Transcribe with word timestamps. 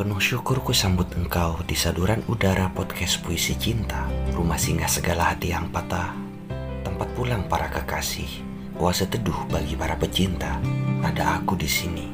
Penuh 0.00 0.16
syukur 0.16 0.64
ku 0.64 0.72
sambut 0.72 1.12
engkau 1.12 1.60
di 1.68 1.76
saduran 1.76 2.24
udara 2.24 2.72
podcast 2.72 3.20
puisi 3.20 3.52
cinta, 3.52 4.08
rumah 4.32 4.56
singgah 4.56 4.88
segala 4.88 5.28
hati 5.28 5.52
yang 5.52 5.68
patah, 5.68 6.16
tempat 6.80 7.04
pulang 7.12 7.44
para 7.44 7.68
kekasih, 7.68 8.40
oase 8.80 9.04
teduh 9.04 9.36
bagi 9.52 9.76
para 9.76 10.00
pecinta. 10.00 10.56
Ada 11.04 11.44
aku 11.44 11.52
di 11.52 11.68
sini. 11.68 12.08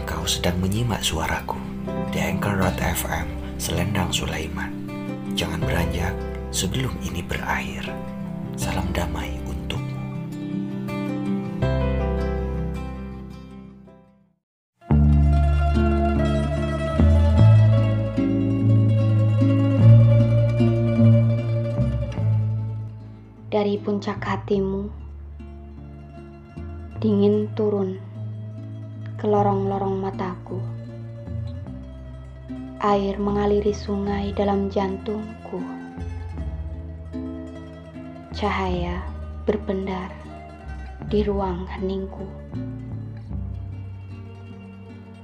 Engkau 0.00 0.24
sedang 0.24 0.56
menyimak 0.56 1.04
suaraku 1.04 1.60
di 2.08 2.16
Anchor.fm 2.16 3.60
Selendang 3.60 4.08
Sulaiman. 4.08 4.72
Jangan 5.36 5.60
beranjak 5.60 6.16
sebelum 6.48 6.96
ini 7.04 7.20
berakhir. 7.20 7.92
Salam 8.56 8.88
damai 8.96 9.31
Dari 23.62 23.78
puncak 23.78 24.18
hatimu, 24.26 24.90
dingin 26.98 27.46
turun 27.54 27.94
ke 29.14 29.22
lorong-lorong 29.30 30.02
mataku. 30.02 30.58
Air 32.82 33.22
mengaliri 33.22 33.70
sungai 33.70 34.34
dalam 34.34 34.66
jantungku. 34.66 35.62
Cahaya 38.34 38.98
berpendar 39.46 40.10
di 41.06 41.22
ruang 41.22 41.62
heningku. 41.70 42.26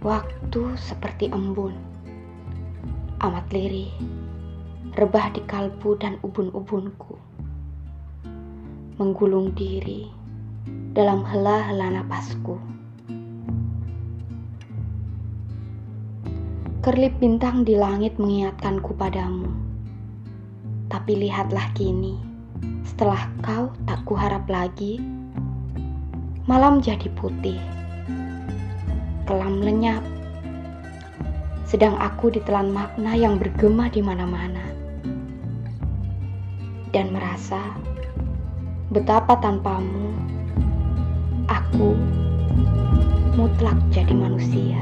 Waktu 0.07 0.79
seperti 0.79 1.27
embun, 1.35 1.75
amat 3.19 3.51
lirih, 3.51 3.91
rebah 4.95 5.27
di 5.35 5.43
kalbu 5.43 5.99
dan 5.99 6.23
ubun-ubunku 6.23 7.28
menggulung 8.99 9.55
diri 9.55 10.11
dalam 10.91 11.23
hela-hela 11.23 12.03
napasku. 12.03 12.59
Kerlip 16.83 17.15
bintang 17.23 17.63
di 17.63 17.79
langit 17.79 18.19
mengingatkanku 18.19 18.99
padamu. 18.99 19.55
Tapi 20.91 21.15
lihatlah 21.15 21.71
kini, 21.79 22.19
setelah 22.83 23.31
kau 23.39 23.71
tak 23.87 24.03
kuharap 24.03 24.51
lagi, 24.51 24.99
malam 26.51 26.83
jadi 26.83 27.07
putih, 27.15 27.61
kelam 29.31 29.63
lenyap, 29.63 30.03
sedang 31.63 31.95
aku 32.03 32.35
ditelan 32.35 32.75
makna 32.75 33.15
yang 33.15 33.39
bergema 33.39 33.87
di 33.93 34.03
mana-mana 34.03 34.65
dan 36.91 37.13
merasa 37.13 37.61
betapa 38.89 39.37
tanpamu 39.37 40.17
aku 41.45 41.93
mutlak 43.37 43.77
jadi 43.93 44.17
manusia. 44.17 44.81